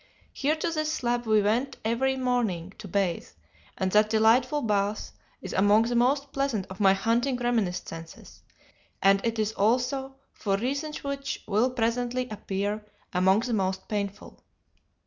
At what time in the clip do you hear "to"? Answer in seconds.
0.55-0.71, 2.79-2.87